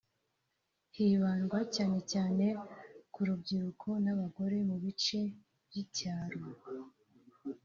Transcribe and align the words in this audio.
hibandwa 0.95 1.57
cyane 1.75 1.99
cyane 2.11 2.45
ku 3.13 3.19
rubyiruko 3.27 3.87
n’abagore 4.03 4.57
mu 4.67 4.75
bice 4.83 5.19
by’icyaro 5.67 6.39